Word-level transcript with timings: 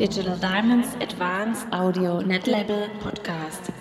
Digital 0.00 0.34
Diamonds 0.38 0.94
Advanced 1.02 1.66
Audio 1.72 2.20
Net 2.20 2.46
Label 2.46 2.88
Podcast. 3.00 3.79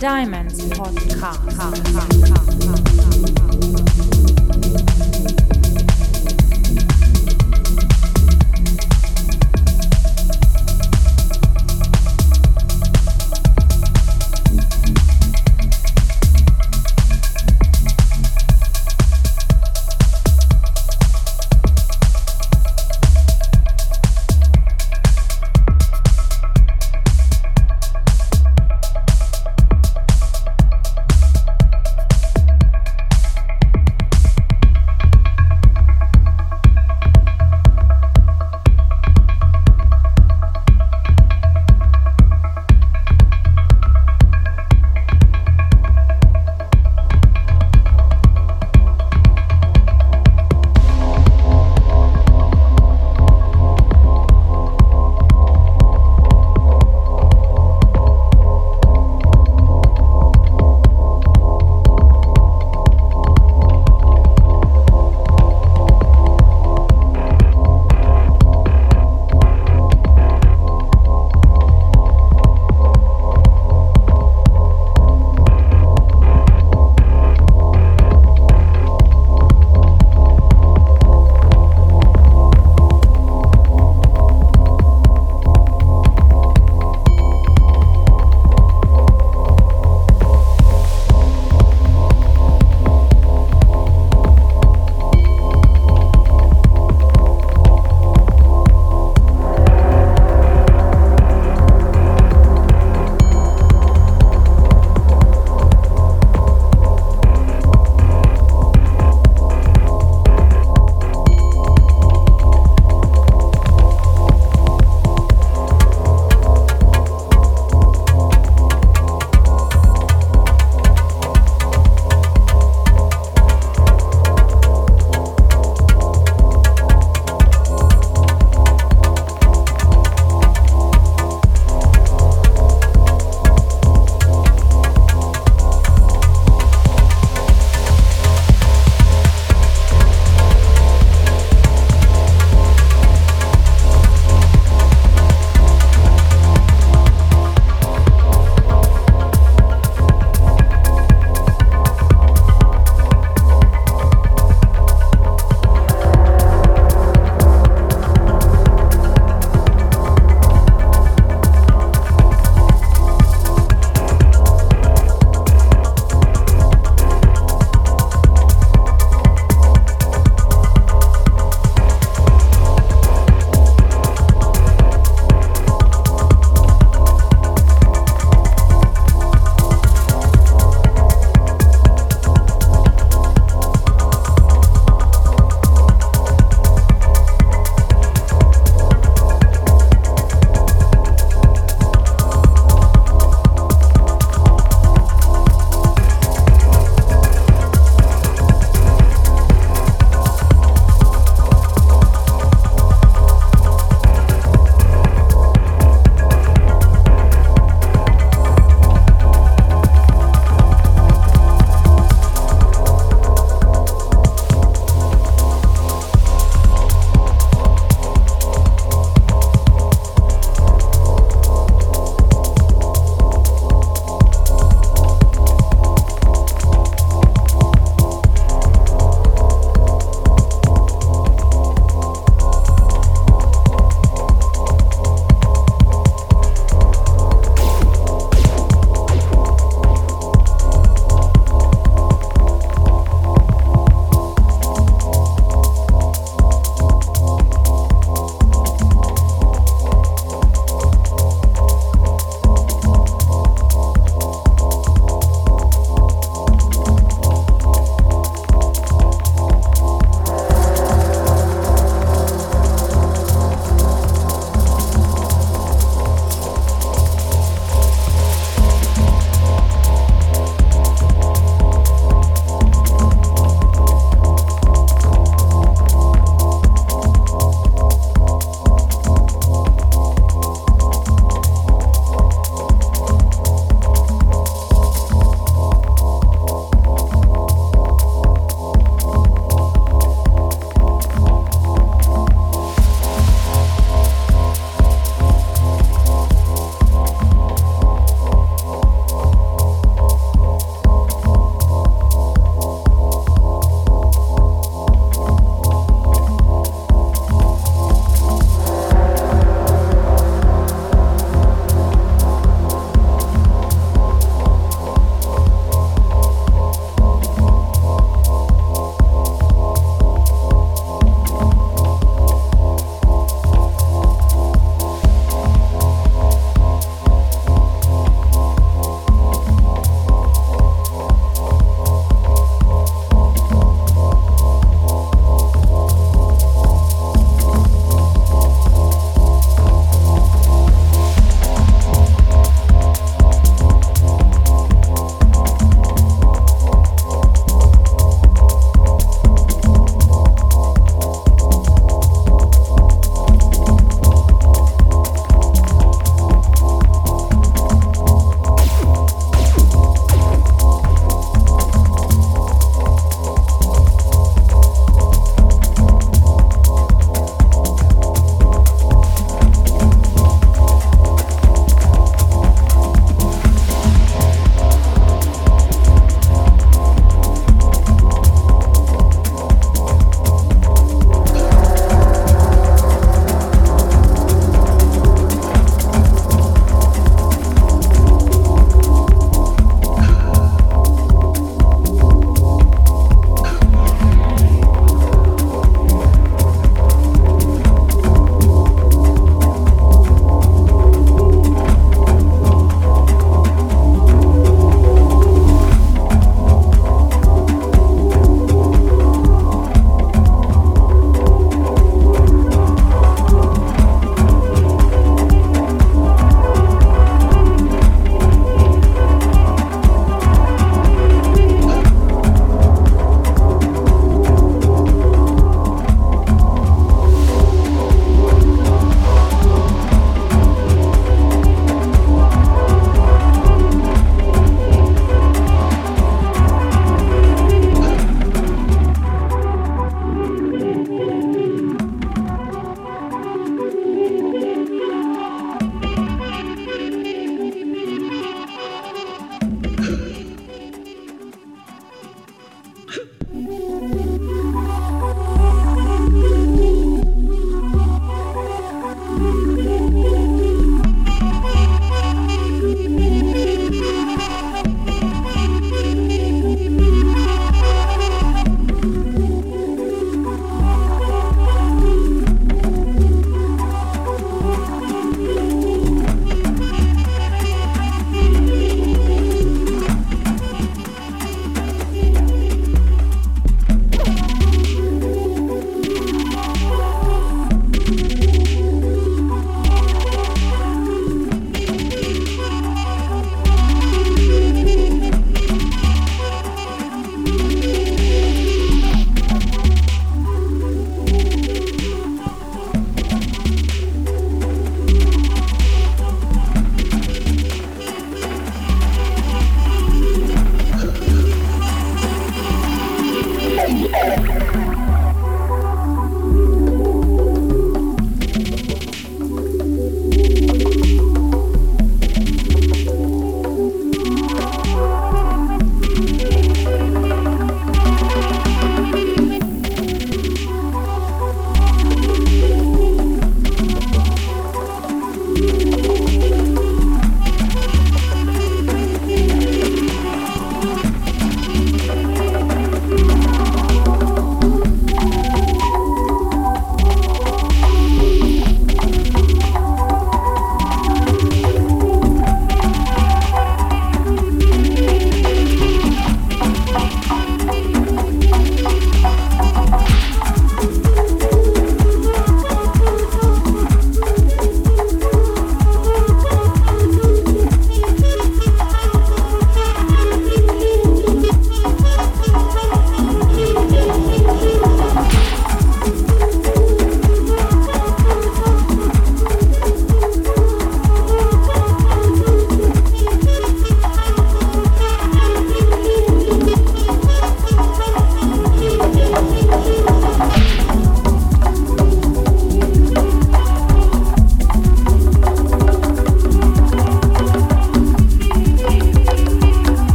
Digital 0.00 0.16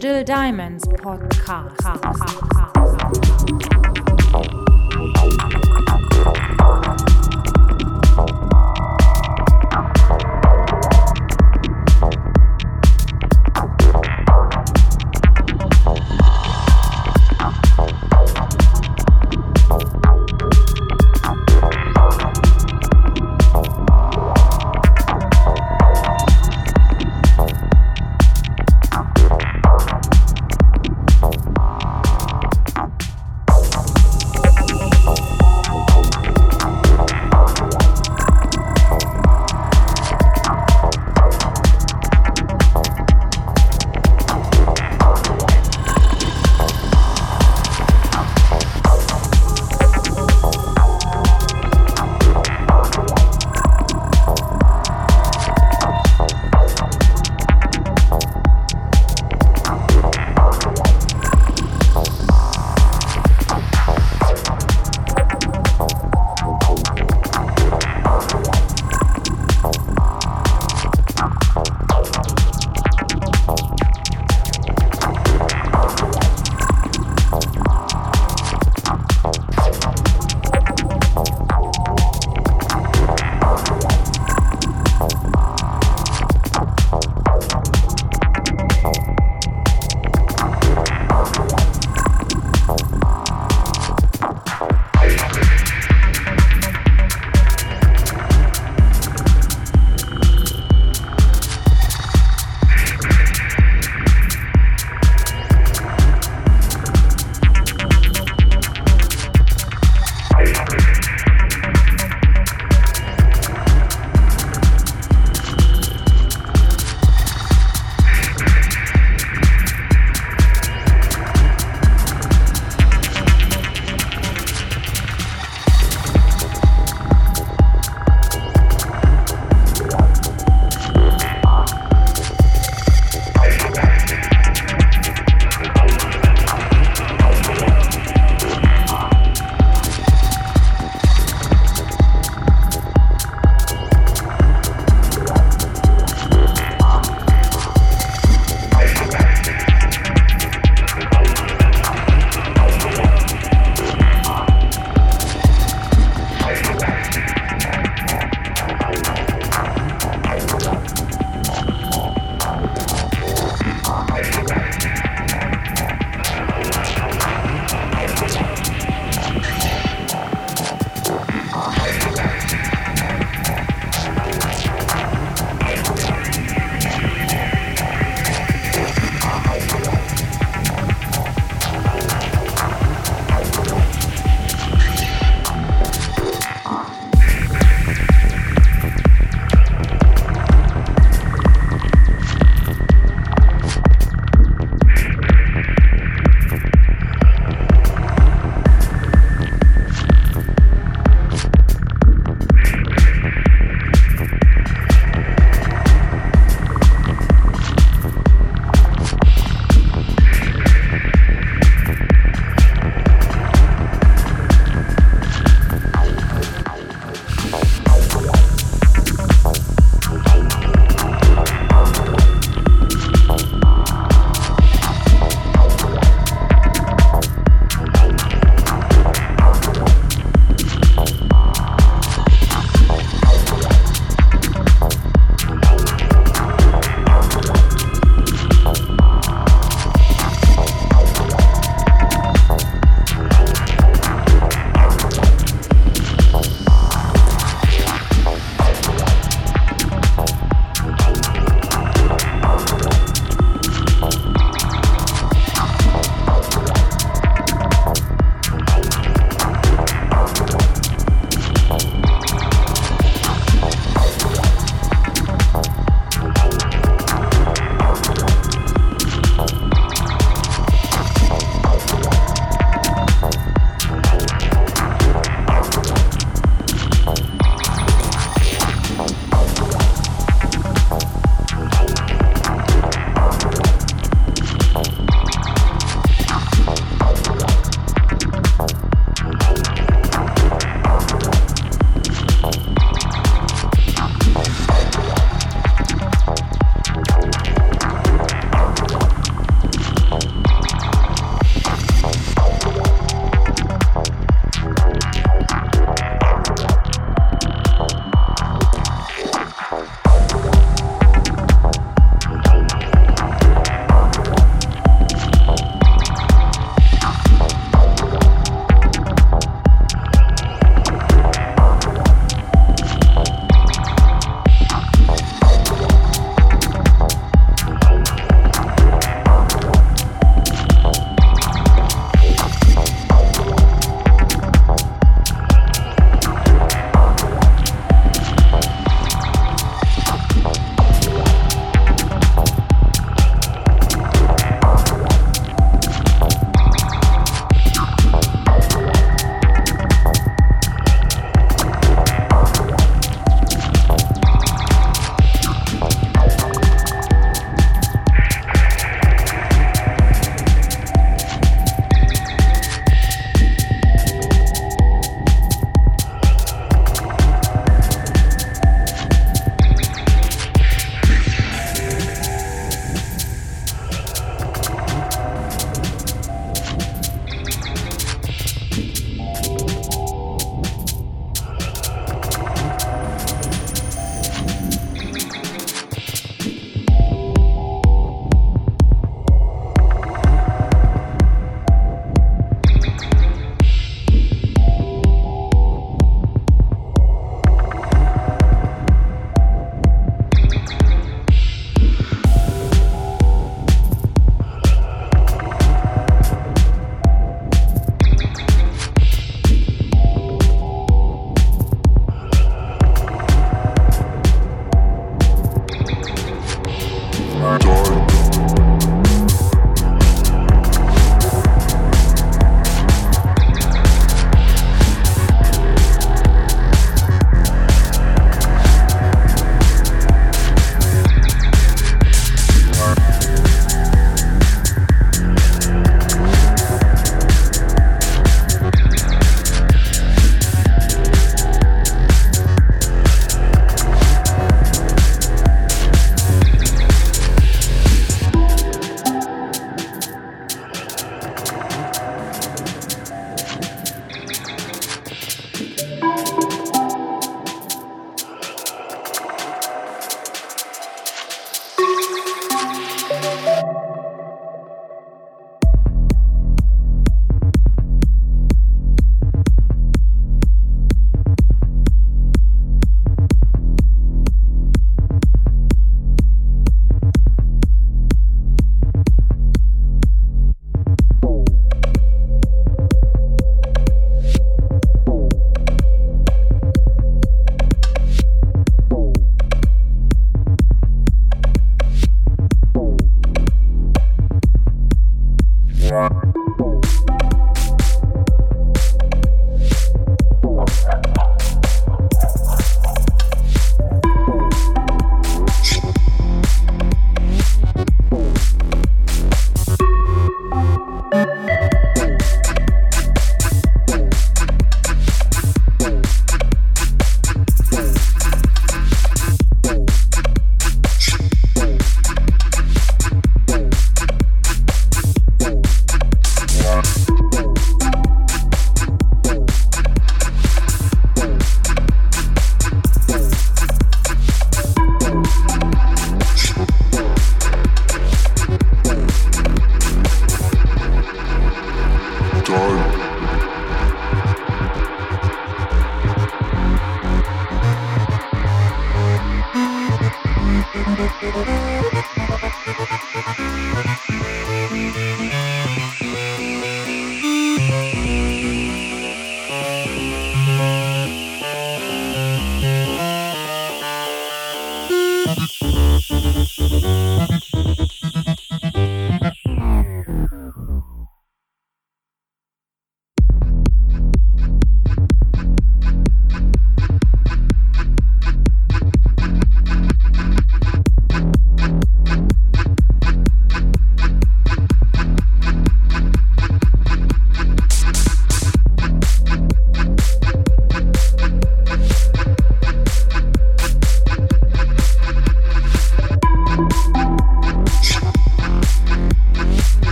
Digital 0.00 0.24
Diamonds 0.24 0.88
Podcast. 0.88 1.79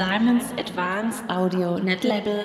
Diamonds 0.00 0.50
Advanced 0.56 1.22
Audio 1.28 1.76
Net 1.76 2.04
Label 2.04 2.39